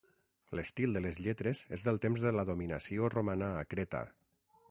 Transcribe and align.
L'estil 0.59 0.95
de 0.97 1.01
les 1.05 1.19
lletres 1.25 1.61
és 1.77 1.83
del 1.89 2.01
temps 2.07 2.25
de 2.25 2.33
la 2.39 2.47
dominació 2.51 3.13
romana 3.17 3.53
a 3.59 3.63
Creta. 3.75 4.05